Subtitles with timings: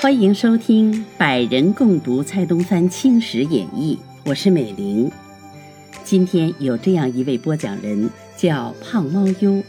[0.00, 5.10] 欢迎收听《百人共读蔡东藩青史演义》，我是美玲。
[6.04, 9.60] 今天有这样一位播讲人，叫胖猫优，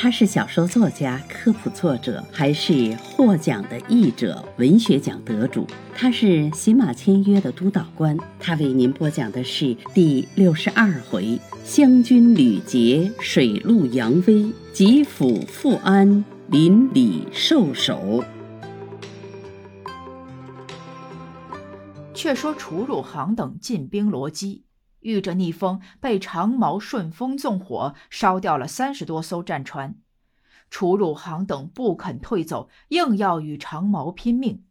[0.00, 5.66] 他是小说作家、科普作者，还是获奖的译者、文学奖得主。
[5.92, 8.16] 他是喜马签约的督导官。
[8.38, 18.22] 他为您播讲的是第六十二回：湘军屡捷，水陆扬威，吉府富安，邻里受守。
[22.14, 24.62] 却说楚汝行等进兵罗基，
[25.00, 29.96] 遇着逆风，被长毛顺风纵火烧掉了三十多艘战船。
[30.70, 34.64] 楚汝行等不肯退走，硬要与长毛拼命。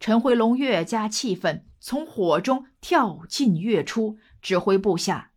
[0.00, 5.32] 陈回龙越加气愤，从火中跳进跃出，指挥部下：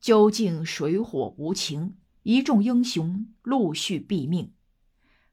[0.00, 4.52] 究竟水火无情，一众英雄陆续毙命。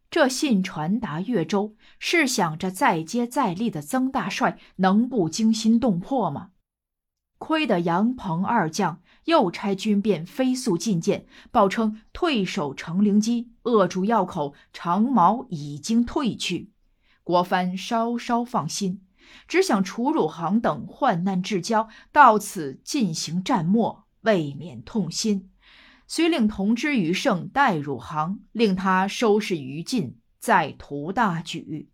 [0.10, 6.52] 这信传达越州，是想着再接再厉的曾大帅能不惊心动魄吗？
[7.42, 16.72] 亏得杨鹏二将又差军便飞速进谏，报称退守成陵矶，扼住要口，长矛已经退去。
[17.24, 19.02] 国藩稍稍放心，
[19.48, 25.50] 只想楚汝行等患难至交，到此进行战末，未免痛心。
[26.06, 31.90] 遂令同知余胜代汝行，令他收拾余烬，再图大举。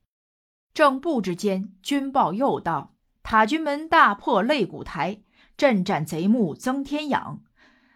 [0.73, 5.21] 正布之间，军报又到：塔军门大破擂鼓台，
[5.57, 7.41] 镇战贼目曾天养。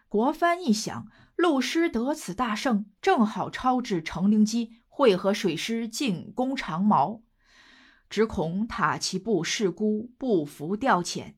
[0.09, 7.22] 国藩一想，陆师得此大胜，正好超至成陵矶，会合水师进攻长毛。
[8.09, 11.36] 只恐塔旗部事孤，不服调遣，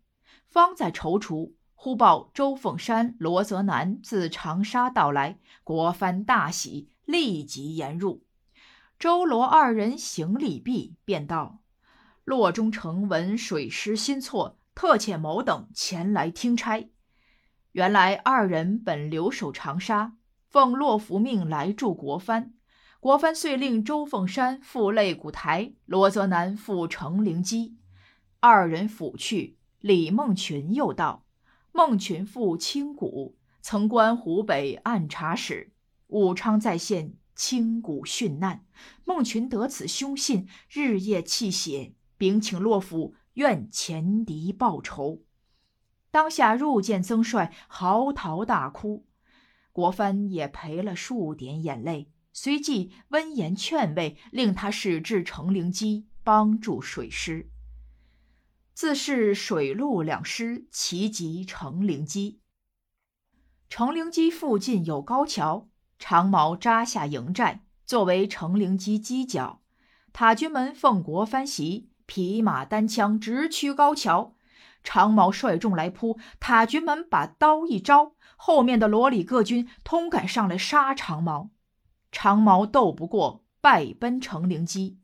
[0.48, 1.54] 方在踌躇。
[1.76, 8.24] 忽报周凤山、罗泽南自长沙到来，国藩大喜，立即言入。
[8.98, 11.60] 周罗二人行礼毕，便道
[12.24, 16.90] ：“洛中城闻水师新措，特遣某等前来听差。
[17.72, 20.14] 原来二人本留守长沙，
[20.50, 22.54] 奉洛福命来助国藩。
[23.00, 27.74] 国藩遂令周凤山赴擂鼓台，罗泽南赴成陵矶。
[28.40, 31.26] 二人抚去，李梦群又道。”
[31.76, 35.74] 孟群父清谷，曾官湖北按察使。
[36.08, 38.64] 武昌在线，清谷殉难。
[39.04, 45.24] 孟群得此凶信，日夜泣血，禀请洛府，愿前敌报仇。
[46.12, 49.08] 当下入见曾帅，嚎啕大哭。
[49.72, 57.50] 国藩也赔了数点眼泪，随即温言劝慰，令他使至成陵矶，帮助水师。
[58.76, 62.38] 自是水陆两师齐集成陵矶。
[63.70, 65.68] 成陵矶附近有高桥，
[65.98, 69.62] 长毛扎下营寨，作为成陵矶犄角。
[70.12, 74.36] 塔军门奉国藩袭，匹马单枪直驱高桥。
[74.84, 81.50] 长毛率众来扑，塔军门把刀一招，后面的罗里各军通赶上来杀长毛。
[82.12, 84.98] 长毛斗不过，败奔成陵矶。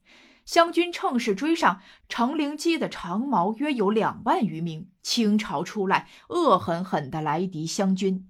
[0.46, 8.30] 湘军乘势追上，成陵矶的长毛约有两万余名，倾巢出来，恶狠狠地来敌湘军。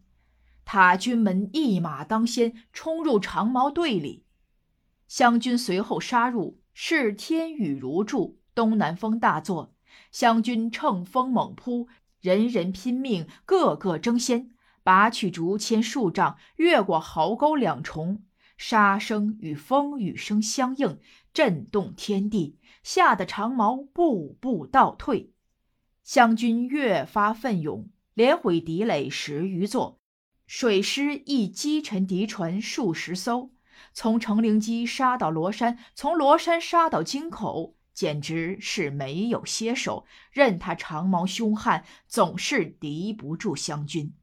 [0.63, 4.23] 塔军门一马当先，冲入长毛队里。
[5.09, 9.73] 湘军随后杀入，是天雨如注，东南风大作。
[10.11, 11.87] 湘军乘风猛扑，
[12.19, 14.51] 人人拼命，个个争先，
[14.83, 18.21] 拔去竹签数丈，越过壕沟两重。
[18.57, 20.99] 杀声与风雨声相应，
[21.31, 25.31] 震动天地，吓得长毛步步倒退。
[26.03, 30.01] 湘军越发奋勇，连毁敌垒十余座，
[30.45, 33.51] 水师亦击沉敌船数十艘。
[33.93, 40.05] 从成陵矶杀到罗山，从罗山杀到京口，简直是没有歇手。
[40.31, 44.13] 任他长毛凶悍，总是敌不住湘军。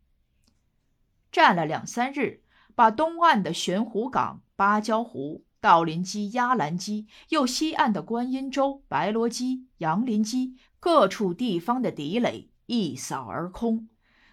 [1.31, 2.41] 战了两三日。
[2.75, 13.89] 把东岸的玄湖港、芭蕉湖、道林矶、鸭兰矶，又西岸的观音洲、白罗矶、杨林矶各处地方的敌垒一扫而空，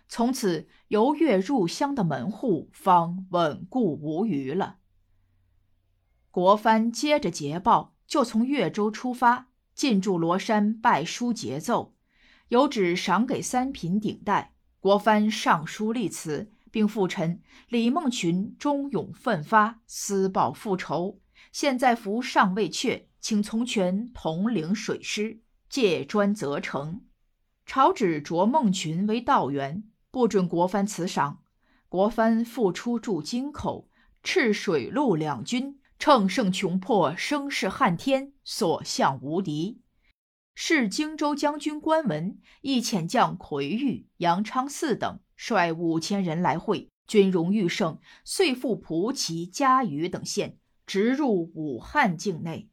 [0.09, 4.79] 从此由越入湘的门户方稳固无虞了。
[6.29, 11.95] 国藩接着捷报，就从越州出发，进驻罗山拜书节奏，
[12.49, 14.53] 有旨赏给三品顶戴。
[14.79, 16.51] 国藩上书立辞。
[16.69, 21.19] 并复陈李梦群忠勇奋发，私报复仇，
[21.51, 27.01] 现在服尚未却，请从权统领水师，借专责成。
[27.65, 31.39] 朝旨擢孟群为道员，不准国藩辞赏。
[31.89, 33.89] 国藩复出驻京口，
[34.23, 39.79] 赤水陆两军乘胜穷破，声势撼天，所向无敌。
[40.53, 52.67] 是荆州将军关文亦遣将魁玉、杨昌嗣等率五千人来会，军容愈盛，遂复蒲圻、嘉鱼等县，直入武汉境内。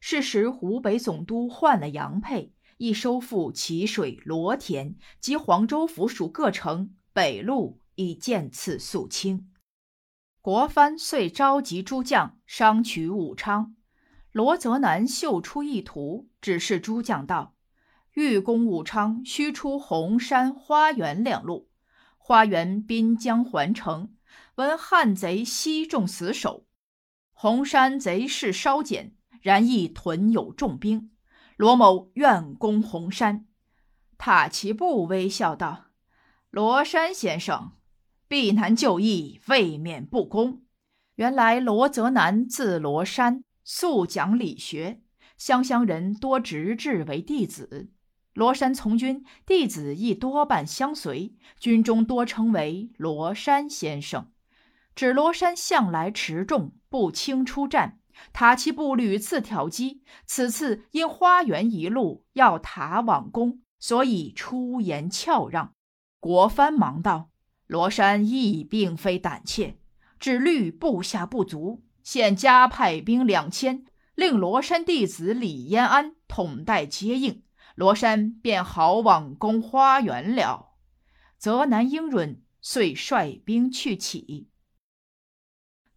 [0.00, 7.78] 是时湖北总督换了杨沛，亦收复淇水、罗田及黄州府属各城，北路。
[7.94, 9.52] 以渐次肃清。
[10.44, 13.74] 国藩遂召集诸将商取武昌。
[14.30, 17.54] 罗泽南秀出意图，指示诸将道
[18.12, 21.70] ：“欲攻武昌，须出洪山、花园两路。
[22.18, 24.14] 花园滨江环城，
[24.56, 26.66] 闻汉贼悉众死守；
[27.32, 31.10] 洪山贼势稍减，然亦屯有重兵。
[31.56, 33.46] 罗某愿攻洪山。”
[34.18, 35.86] 塔奇布微笑道
[36.52, 37.72] ：“罗山先生。”
[38.26, 40.62] 避难就义，未免不公。
[41.16, 45.00] 原来罗泽南字罗山，素讲理学，
[45.36, 47.90] 湘乡人多直至为弟子。
[48.32, 54.32] 罗山从军，弟子亦多半相随，军中多称为罗山先生。
[54.96, 58.00] 指罗山向来持重，不轻出战。
[58.32, 65.72] 塔奇部屡次挑击，此次因花园一路要塔往攻，所以出言翘让。
[66.18, 67.30] 国藩忙道。
[67.66, 69.78] 罗山亦并非胆怯，
[70.18, 73.84] 只虑部下不足，现加派兵两千，
[74.14, 77.42] 令罗山弟子李延安统带接应，
[77.74, 80.74] 罗山便好往攻花园了。
[81.38, 84.48] 泽南英润遂率兵去起。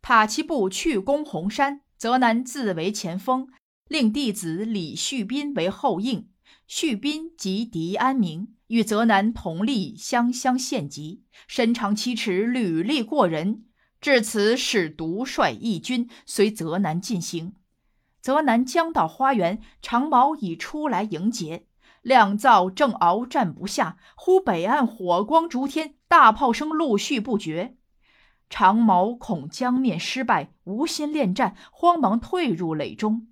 [0.01, 3.49] 塔奇部去攻洪山，泽南自为前锋，
[3.89, 6.29] 令弟子李旭斌为后应。
[6.67, 8.53] 叙斌及狄安明。
[8.67, 13.63] 与泽南同立湘乡县级，身长七尺，履历过人。
[14.01, 17.53] 至此，使独率义军随泽南进行。
[18.19, 21.67] 泽南将到花园，长矛已出来迎接。
[22.01, 27.77] 两造正鏖战不下，忽北岸火光烛天，大炮声陆续不绝。
[28.49, 33.29] 长矛恐江面失败，无心恋战，慌忙退入垒中。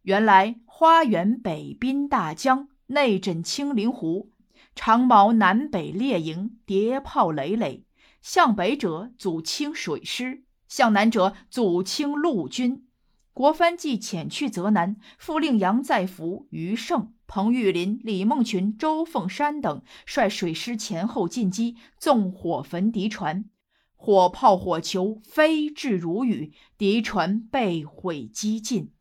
[0.00, 4.30] 原来花园北滨大江，内枕青林湖。
[4.74, 7.86] 长矛南北列营，叠炮累累。
[8.20, 12.86] 向北者祖清水师，向南者祖清陆军。
[13.32, 23.46] 国藩既遣去泽南，复令杨再福、余盛、彭玉麟、李梦群、周凤山等率水师前后进击，纵火焚敌船，
[23.94, 28.92] 火炮火球飞至如雨，敌船被毁几尽。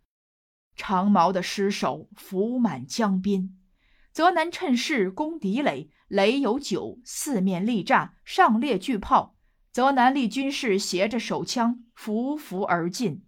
[0.75, 3.57] 长矛的尸首浮满江滨。
[4.12, 9.36] 泽南趁势攻敌垒，垒有九，四面立栅，上列巨炮。
[9.72, 13.25] 泽南立军士携着手枪，匍匐而进。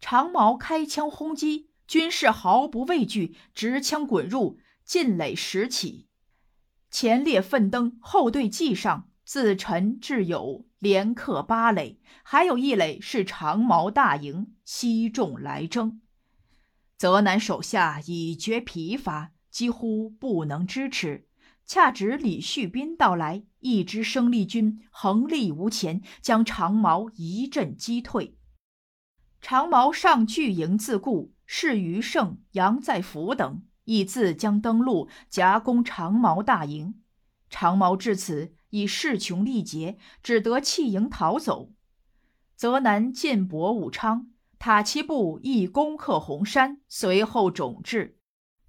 [0.00, 6.08] 长矛开枪轰击，军士毫不畏惧，执枪滚入，进垒拾起。
[6.90, 12.00] 前列奋登，后队继上，自陈至友，连克八垒。
[12.24, 16.00] 还有一垒是长矛大营，悉众来争。
[17.04, 19.32] 泽南手下已觉疲乏。
[19.50, 21.28] 几乎不能支持，
[21.66, 28.38] 恰值李旭斌到来，一支生力军横立无前，将长矛一阵击退。
[29.42, 37.02] 长矛上巨营自固，是余胜、杨再福等亦自将登陆夹攻长矛大营。
[37.50, 41.70] 长矛至此已势穷力竭，只得弃营逃走。
[42.56, 44.30] 泽南进博武昌，
[44.66, 48.16] 塔奇部亦攻克洪山，随后种至。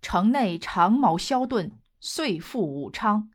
[0.02, 1.72] 城内长矛消遁，
[2.02, 3.30] 遂复武昌。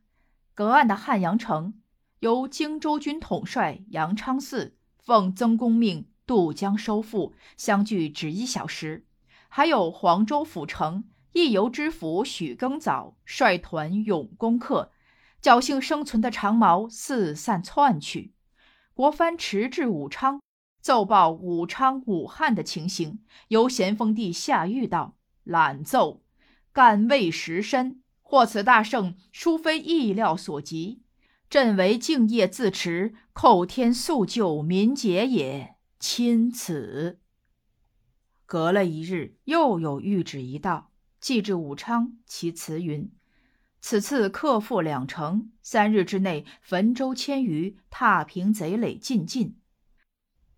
[0.55, 1.81] 隔岸的汉阳城，
[2.19, 9.07] 由荆州军统帅杨昌嗣奉曾公命渡江收复，相距只一小时。
[9.49, 14.93] 还有黄州府城，亦由知府许庚早率团勇攻克，
[15.43, 18.35] 侥幸生存的长矛四散窜去。
[18.93, 20.43] 国藩迟至武昌，
[20.81, 26.23] 奏报武昌、武汉的情形，由咸丰帝下谕道：“览奏。”
[26.73, 31.03] 敢未时深，获此大胜，殊非意料所及。
[31.49, 35.75] 朕为敬业自持，叩天速救民节也。
[35.99, 37.19] 钦此。
[38.47, 43.11] 隔了一日，又有谕旨一道，寄至武昌，其词云：
[43.81, 49.60] 此次克复两城，三日之内，汾州千余，踏平贼垒尽尽。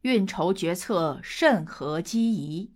[0.03, 2.75] 运筹决策，甚合机宜。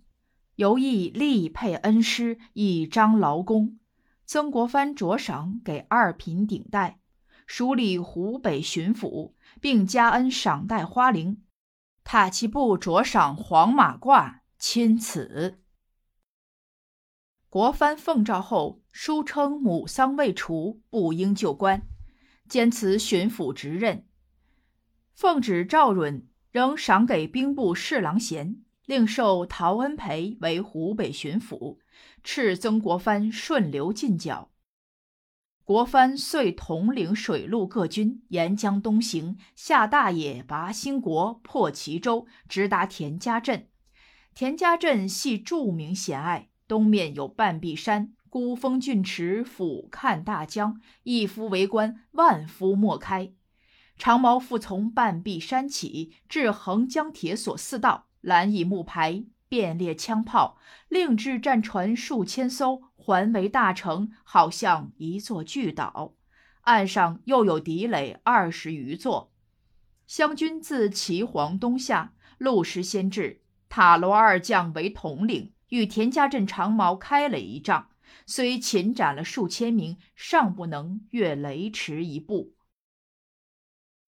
[0.55, 3.77] 尤亦力配恩师，以彰劳功。
[4.25, 6.99] 曾国藩着赏给二品顶戴，
[7.45, 11.37] 署理湖北巡抚，并加恩赏戴花翎。
[12.03, 15.61] 塔其布着赏黄马褂，钦此。
[17.49, 21.83] 国藩奉诏后，书称母丧未除，不应就官，
[22.49, 24.07] 兼辞巡抚职任。
[25.13, 31.77] 奉旨赵允仍赏给兵部侍郎衔，另授陶恩培为湖北巡抚，
[32.23, 34.49] 敕曾国藩顺流进剿。
[35.63, 43.67] 国藩遂统领水陆各军沿江东行，下大野，拔兴国，破齐州，直达田家镇。
[44.33, 53.31] 田家镇系著名险隘，东面有半壁山，孤峰峻池，俯瞰大江，一夫为关，万夫莫开。
[53.97, 62.83] 长矛复从半壁山起，至横江铁索四道，拦以木牌，遍列枪炮，另置战船数千艘。
[63.07, 66.15] 环围大城，好像一座巨岛，
[66.63, 69.31] 岸上又有敌垒二十余座。
[70.05, 77.91] 湘军自岐黄东下，陆时先至，塔罗二将为统领，与田家镇长矛开了一仗，
[78.25, 82.56] 虽擒斩了数千名，尚不能越雷池一步。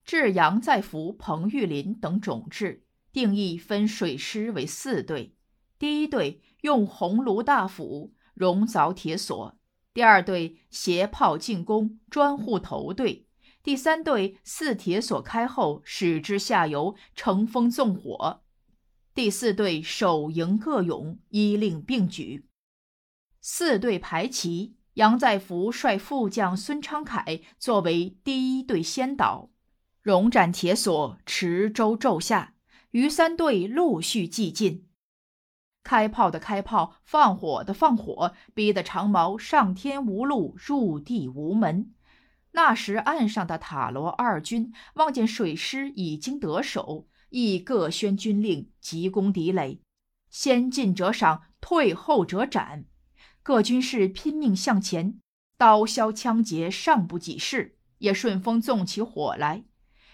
[0.10, 5.36] 至杨再福、彭玉麟等种质，定义分水师为四队，
[5.78, 8.16] 第一队用红炉大斧。
[8.34, 9.56] 熔凿铁索，
[9.94, 13.28] 第二队斜炮进攻，专护头队；
[13.62, 18.42] 第三队四铁索开后，使之下游，乘风纵火；
[19.14, 22.48] 第四队守营各勇，依令并举。
[23.40, 29.52] 四队排齐，杨再福率副将孙昌凯作为第一队先导，
[30.02, 32.54] 戎斩铁索，持舟骤下，
[32.92, 34.88] 余三队陆续继进。
[35.84, 41.94] 开炮的开炮，放火的放火，逼得长矛上天无路，入地无门。
[42.52, 49.82] 那时岸上的塔罗二军望见水师已经得手，亦各宣军令，急攻敌垒。
[50.30, 52.86] 先进者赏，退后者斩。
[53.44, 55.20] 各军士拼命向前，
[55.58, 59.66] 刀削枪截，尚不几事，也顺风纵起火来。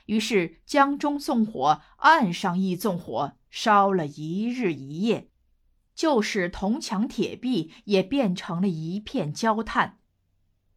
[0.06, 5.30] 于是江中纵火，岸上亦纵火，烧了一日一夜。
[5.94, 10.00] 就是铜墙铁壁也变成了一片焦炭，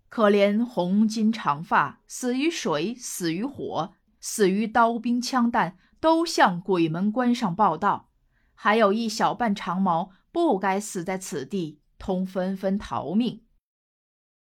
[0.09, 8.11] 可怜红巾长发，死于水，死于火，死于刀兵枪弹，都向鬼门关上报道。
[8.55, 13.43] 还有一小半长矛不该死在此地，通纷纷逃命。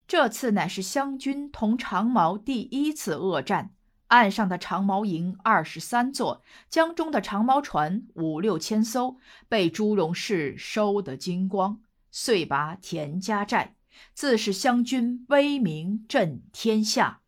[0.06, 3.73] 这次乃是湘军同长矛第一次恶战。
[4.14, 9.18] 岸上的长矛营二十三座，江中的长矛船五六千艘，
[9.48, 11.80] 被朱荣氏收得精光，
[12.12, 13.74] 遂拔田家寨，
[14.12, 17.22] 自是湘军威名震天下。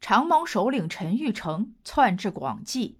[0.00, 2.98] 长矛首领陈玉成窜至广济，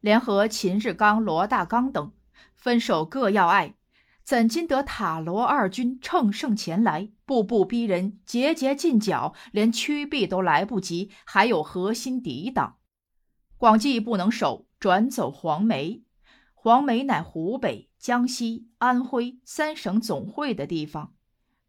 [0.00, 2.12] 联合秦日纲、罗大刚等，
[2.56, 3.76] 分守各要隘。
[4.24, 12.78] 怎经得塔罗二军乘胜前来，步步逼人，节节进剿，连屈臂都来不及，还有核心抵挡。
[13.58, 16.02] 广济不能守，转走黄梅。
[16.54, 21.14] 黄梅乃湖北、江西、安徽三省总会的地方。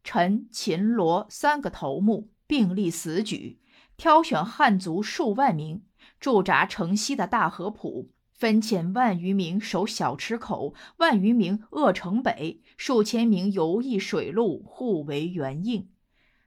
[0.03, 3.59] 陈、秦、罗三个头目并立死举，
[3.97, 5.83] 挑选汉族数万名，
[6.19, 8.12] 驻扎城西的大河浦。
[8.43, 15.87] 分遣万余名守小池口，万余名扼城北，数千名游弋水路，互为援应。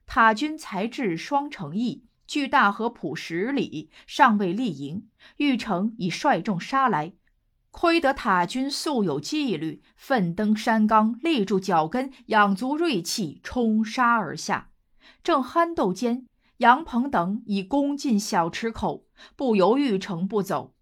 [0.04, 7.14] 塔军才至双城驿，距大河浦十里，尚未立营，玉成已率众杀来。
[7.70, 14.68] 亏得塔军素有纪律，奋登山岗，立住脚跟，养足锐气，冲杀而下。
[15.24, 16.26] 正酣斗间，
[16.58, 20.74] 杨鹏等已攻进小池口，不由玉成不走。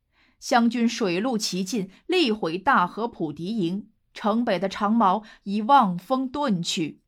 [0.44, 3.88] 湘军水陆齐进，力毁大河浦敌营。
[4.12, 7.00] 城北的长矛已望风遁去。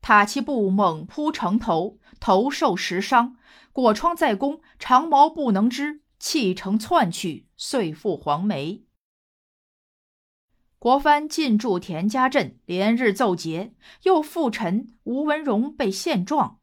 [0.00, 3.36] 塔其布猛扑城头，头受十伤。
[3.74, 8.84] 果疮在攻，长矛不能支，弃城窜去，遂赴黄梅。
[10.78, 16.60] 国藩进驻田家镇，连日奏捷，又复陈吴文荣被陷状，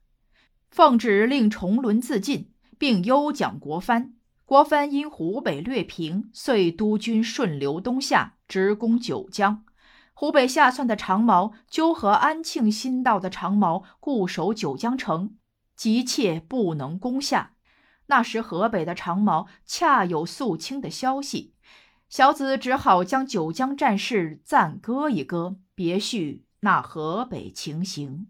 [0.71, 4.15] 奉旨令重轮自尽，并优奖国藩。
[4.45, 9.63] 国藩因湖北略平，遂督军顺流东下，直攻九江。
[10.13, 15.37] 湖北下窜的长毛纠合安庆新到的长毛固守九江城，
[15.75, 17.53] 急切不能攻下。
[18.07, 21.55] 那时河北的长毛恰有肃清的消息，
[22.09, 28.27] 小子只好将九江战事暂搁一搁，别叙那河北情形。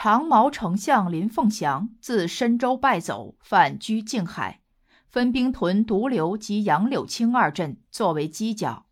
[0.00, 4.60] 长毛丞相林凤祥自深州败走，返居静海，
[5.08, 8.86] 分兵屯独流及杨柳青二镇作为犄角。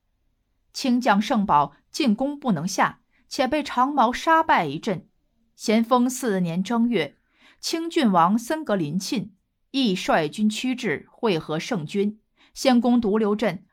[0.72, 5.08] 清将盛宝进攻不能下，且被长毛杀败一阵。
[5.54, 7.16] 咸丰四年正月，
[7.60, 9.30] 清郡王森格林沁
[9.70, 12.18] 亦率军驱至，会合圣军，
[12.52, 13.64] 先攻独流镇。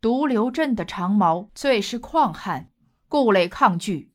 [0.00, 2.70] 独流镇的长毛最是旷悍，
[3.08, 4.12] 故累抗拒。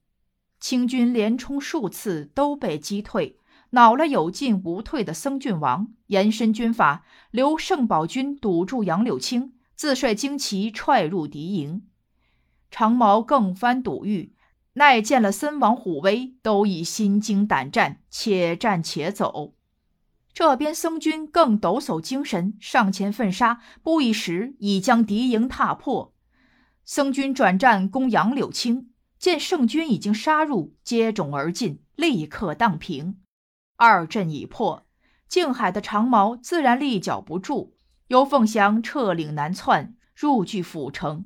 [0.64, 3.38] 清军连冲数次，都被击退，
[3.72, 11.86] 恼了有进无退的僧郡王，延伸军法，留圣宝军堵住杨柳青，自率精骑踹入敌营。
[12.72, 14.36] 长毛更翻堵狱，
[14.76, 19.56] 奈见了森王虎威，都已心惊胆战，且战且走。
[20.34, 26.14] 这边僧军更抖擞精神，上前奋杀，不一时已将敌营踏破。
[26.86, 28.93] 僧军转战攻杨柳青。
[29.24, 33.22] 见圣军已经杀入，接踵而进，立刻荡平。
[33.78, 34.86] 二阵已破，
[35.30, 37.78] 静海的长矛自然立脚不住。
[38.08, 41.24] 由凤翔撤岭南窜，入据府城。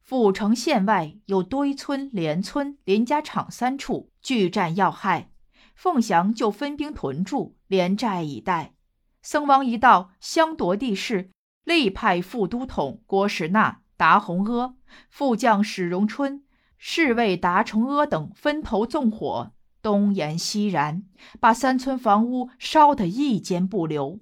[0.00, 5.30] 府城县外有堆村、连村、林家场三处，据占要害。
[5.74, 8.72] 凤翔就分兵屯驻，连寨以待。
[9.20, 11.28] 僧王一到，相夺地势，
[11.64, 14.74] 立派副都统郭时纳、达洪阿、
[15.10, 16.42] 副将史荣春。
[16.84, 21.04] 侍卫达崇阿等分头纵火，东延西燃，
[21.38, 24.18] 把三村房屋烧得一间不留。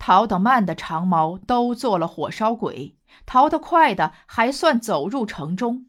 [0.00, 5.86] 逃得慢的长毛都做了火烧鬼，逃得快的还算走入城中。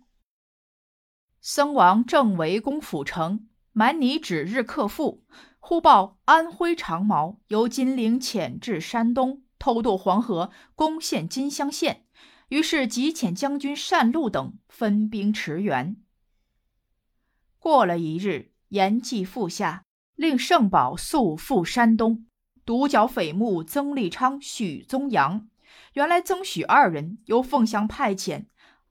[1.41, 5.23] 僧王正围攻府城，蛮尼指日克复，
[5.57, 12.05] 忽报安徽长毛由金陵潜至山东，偷渡黄河，攻陷金乡县。
[12.49, 15.95] 于是急遣将军单禄等分兵驰援。
[17.57, 22.25] 过了一日，延季复下，令圣宝速赴山东，
[22.65, 25.47] 独剿匪目曾立昌、许宗阳。
[25.93, 28.45] 原来曾许二人由凤翔派遣，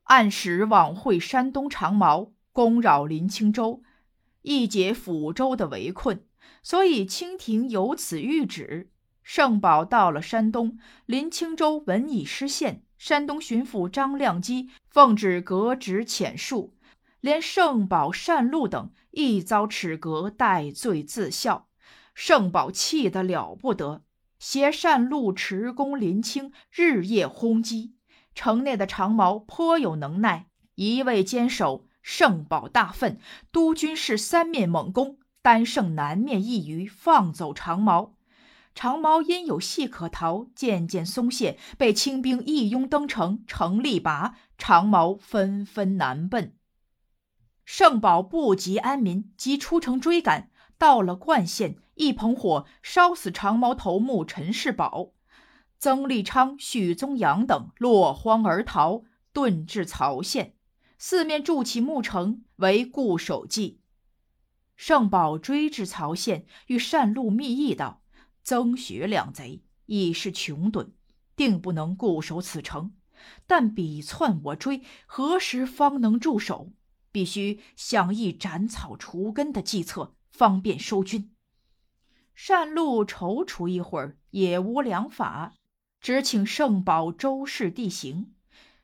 [0.04, 3.82] 按时往会山东长毛，攻扰临清州，
[4.42, 6.24] 一解抚州的围困，
[6.62, 8.90] 所以清廷由此谕旨。
[9.22, 12.84] 圣宝到了山东，临清州闻已失陷。
[12.98, 16.70] 山东巡抚张亮基奉旨革职遣戍，
[17.20, 21.68] 连圣宝、善禄等亦遭耻革，戴罪自效。
[22.14, 24.02] 圣宝气得了不得，
[24.40, 27.94] 携善禄持弓临清，日夜轰击。
[28.34, 31.86] 城内的长毛颇有能耐，一味坚守。
[32.02, 33.20] 圣宝大愤，
[33.52, 38.14] 督军士三面猛攻，单胜南面一隅，放走长毛。
[38.78, 46.54] 长毛因有隙可逃，渐渐松懈，被清兵一拥登城，城力拔，长毛纷纷南奔。
[47.64, 55.10] 圣宝不及安民，即出城追赶，到了冠县，一捧火烧死长毛头目陈世宝，
[55.80, 59.02] 曾立昌、许宗阳等落荒而逃，
[59.34, 60.54] 遁至曹县，
[60.96, 63.80] 四面筑起木城为固守计。
[64.76, 68.02] 圣宝追至曹县，与单禄密议道。
[68.48, 70.94] 曾许两贼已是穷顿，
[71.36, 72.94] 定不能固守此城。
[73.46, 76.72] 但彼窜我追，何时方能驻守？
[77.12, 81.30] 必须想一斩草除根的计策，方便收军。
[82.48, 85.52] 单禄踌躇一会儿，也无良法，
[86.00, 88.32] 只请圣宝周视地形。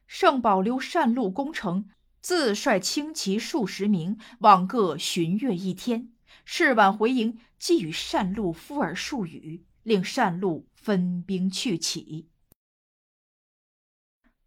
[0.06, 1.88] 圣宝留单禄攻城，
[2.20, 6.13] 自率轻骑数十名，往各巡阅一天。
[6.44, 12.28] 是晚回营，即与单禄敷耳数语，令单禄分兵去起。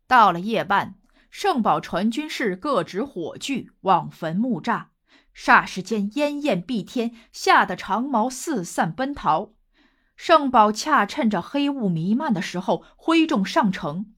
[0.07, 0.95] 到了夜半，
[1.29, 4.91] 圣宝传军士各执火炬往坟墓炸，
[5.35, 9.53] 霎时间烟焰蔽天，吓得长毛四散奔逃。
[10.15, 14.13] 圣宝恰趁着黑雾弥漫的时候，挥众上城。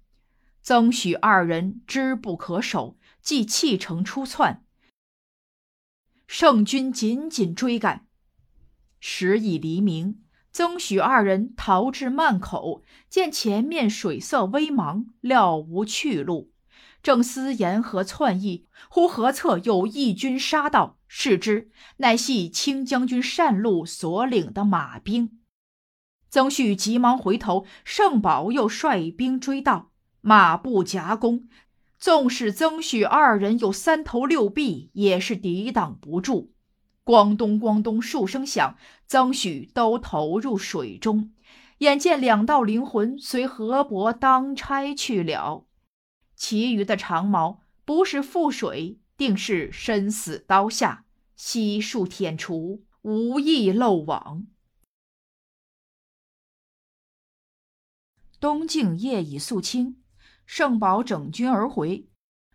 [0.62, 4.66] 曾许二人知不可守，即弃城出窜。
[6.32, 8.06] 圣军紧紧追赶，
[9.00, 10.22] 时已黎明。
[10.52, 16.52] 曾许二人逃至漫口，见前面水色微茫，料无去路，
[17.02, 25.40] 正思沿河窜逸，忽河侧有义军杀到，视之，乃系清将军单禄所领的马兵。
[26.30, 29.90] 曾许急忙回头，圣宝又率兵追到，
[30.22, 31.48] 马步夹攻。
[32.00, 36.54] 纵使曾许二人有三头六臂，也是抵挡不住。
[37.04, 41.34] 咣咚咣咚数声响，曾许都投入水中。
[41.80, 45.66] 眼见两道灵魂随河伯当差去了，
[46.36, 51.06] 其余的长矛不是覆水，定是身死刀下。
[51.36, 54.46] 悉数舔除，无一漏网。
[58.42, 59.99] 东境夜已肃清，
[60.52, 62.10] 圣宝整军而回，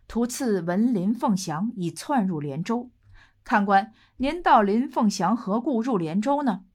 [0.05, 2.91] 途次闻林凤祥已窜入连州。
[3.45, 6.65] 看官，您道林凤祥何故入连州呢？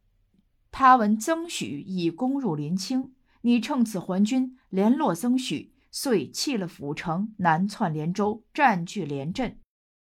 [0.70, 9.58] 他闻曾许已攻入临清，你趁此还军，联络曾许，遂弃了府城，南窜连州，占据连镇。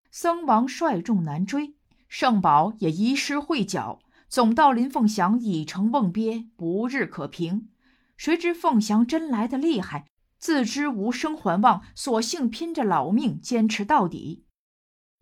[0.09, 1.75] 僧王率众南追。
[2.07, 7.67] 圣宝也遗失会剿，总道林凤祥已成瓮鳖，不日可平。
[8.15, 10.05] 谁知凤祥真来的厉害，
[10.43, 14.45] 自知无生还望，索性拼着老命坚持到底。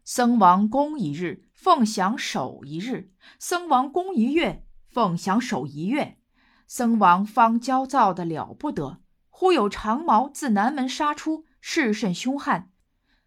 [0.03, 6.17] 僧王攻一日，凤翔守一日；僧王攻一月，凤翔守一月。
[6.65, 9.03] 僧王方焦躁的了不得。
[9.29, 12.71] 忽有长矛自南门杀出，势甚凶悍。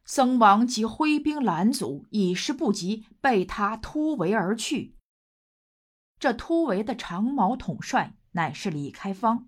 [0.04, 4.96] 僧王即挥兵拦阻，已是不及，被他突围而去。
[6.18, 9.46] 这突围的长矛统帅乃是李开方。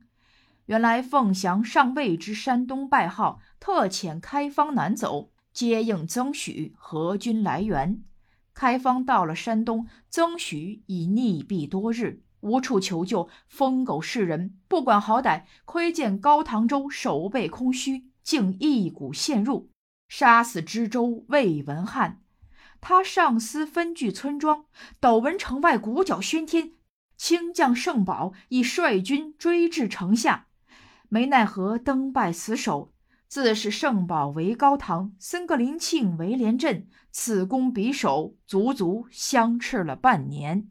[0.67, 8.03] 原来凤翔尚未知山东败号，特遣开方南走，接应曾许合军来援。
[8.53, 19.71] 开方到了山东，曾许已溺毙多日，无处求救，疯狗世人不管好歹，窥见高唐州守备空虚，竟一股陷入。
[20.09, 22.23] 杀死知州魏文翰，
[22.81, 24.65] 他上司分据村庄，
[24.99, 26.73] 斗闻城外鼓角喧天，
[27.17, 30.46] 清将圣宝已率军追至城下，
[31.17, 32.93] 没奈何登拜死守。
[33.27, 40.69] 自是圣宝为高堂，森格林庆为连镇，此攻彼守，足足相持了半年。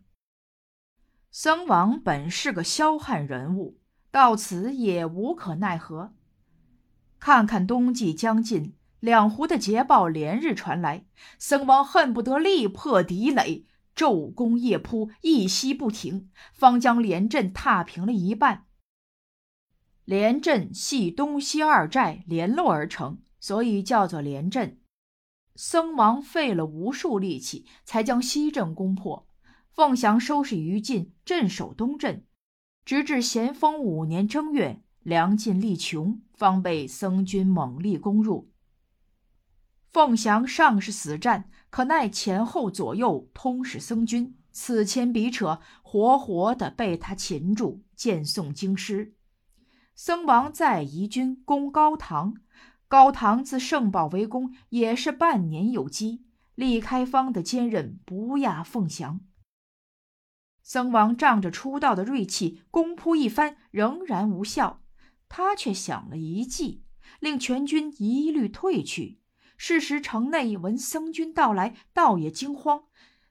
[1.31, 3.79] 僧王本是个骁悍人物，
[4.11, 6.13] 到此也无可奈何。
[7.19, 8.75] 看看冬季将近。
[8.99, 11.07] 两湖的捷报连日传来，
[11.39, 18.64] 僧王恨不得力破敌垒，昼攻夜扑，一息不停，方将连镇踏平了一半。
[20.05, 24.79] 连镇系东西二寨联络而成，所以叫做连镇。
[25.55, 29.27] 僧王费了无数力气，才将西镇攻破。
[29.71, 32.25] 凤翔收拾余烬，镇守东镇，
[32.85, 38.51] 直至咸丰五年正月，粮尽力穷，方被僧军猛力攻入。
[39.91, 49.14] 凤翔尚是死战，可奈前后左右通使僧军，此前彼扯，活活的被他擒住，见送京师。
[49.97, 52.35] 僧王再移军攻高唐，
[52.89, 56.25] 高唐自圣宝围攻，也是半年有机。
[56.53, 59.21] 李开方的坚韧不亚凤翔。
[60.61, 64.81] 僧王仗着出道的锐气，攻扑一番，仍然无效。
[65.29, 66.83] 他却想了一计，
[67.21, 69.21] 令全军一律退去。
[69.55, 72.83] 事时，城内闻僧军到来，倒也惊慌。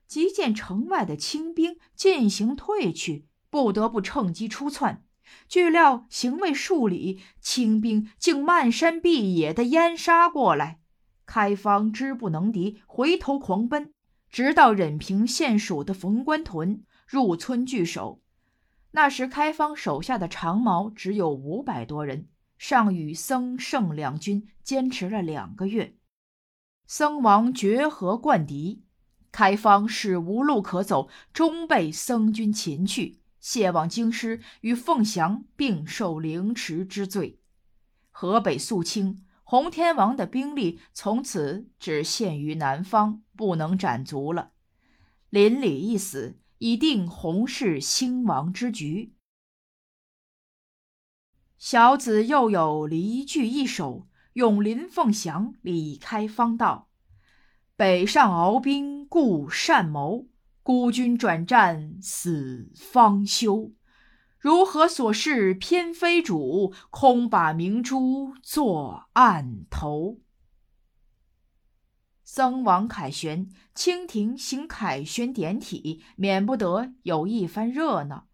[0.07, 5.03] 即见城外的清兵进行退去，不得不趁机出窜。
[5.47, 10.79] 据料行未数里，清兵竟漫山遍野的淹杀过来。
[11.25, 13.91] 开方知不能敌，回头狂奔，
[14.29, 18.21] 直到任平县属的冯官屯，入村据守。
[18.91, 25.97] 那时开方手下的长毛只有五百多人，尚与僧圣两军坚持了两个月。
[26.87, 28.83] 僧王绝河灌敌，
[29.31, 37.39] 开方是无路可走，终被僧军擒去，谢往京师，与凤翔并受凌迟之罪。
[38.09, 44.53] 河北肃清，洪天王的兵力从此只限于南方，不能斩足了。
[45.29, 49.13] 林里一死，已定洪氏兴亡之局。
[51.59, 54.07] 小子又有离句一首。
[54.33, 56.89] 永林凤翔，李开方道：
[57.75, 60.25] 北上鏖兵固善谋，
[60.65, 63.71] 孤军转战死方休。
[64.39, 70.17] 如何所事偏非主，空把明珠作案头。
[72.23, 78.25] 僧王凯旋，清廷行凯旋典体，免不得有一番热闹。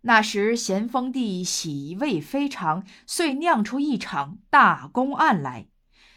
[0.00, 5.68] 那时咸丰帝喜味非常，遂酿出一场大公案来。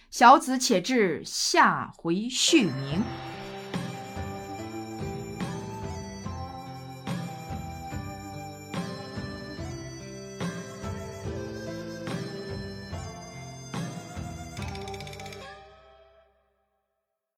[0.10, 3.31] 小子且至下回续明。